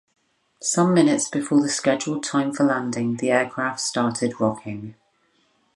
[0.63, 4.95] Some minutes before the scheduled time for landing the aircraft started rocking.